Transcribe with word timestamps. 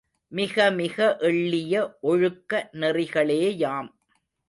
மிகமிக 0.31 1.17
எள்ளிய 1.21 1.73
ஒழுக்க 2.01 2.69
நெறிகளேயாம். 2.73 3.89